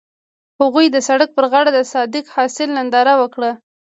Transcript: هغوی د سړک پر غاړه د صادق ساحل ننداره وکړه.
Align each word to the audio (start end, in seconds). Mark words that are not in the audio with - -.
هغوی 0.61 0.87
د 0.91 0.97
سړک 1.07 1.29
پر 1.37 1.45
غاړه 1.51 1.71
د 1.73 1.79
صادق 1.93 2.25
ساحل 2.35 2.69
ننداره 2.77 3.13
وکړه. 3.21 3.51